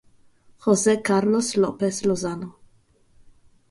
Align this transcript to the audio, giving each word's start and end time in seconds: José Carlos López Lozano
José 0.65 1.03
Carlos 1.03 1.55
López 1.55 2.03
Lozano 2.07 2.57